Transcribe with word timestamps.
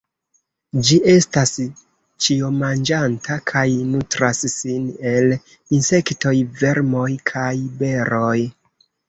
Ĝi 0.85 0.95
estas 1.09 1.51
ĉiomanĝanta, 2.27 3.37
kaj 3.51 3.63
nutras 3.91 4.41
sin 4.55 4.89
el 5.13 5.29
insektoj, 5.79 6.35
vermoj 6.65 7.07
kaj 7.35 7.53
beroj. 7.85 8.35